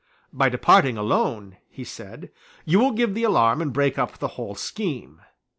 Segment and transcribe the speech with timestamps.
[0.33, 2.31] "By departing alone," he said,
[2.65, 5.21] "you will give the alarm and break up the whole scheme."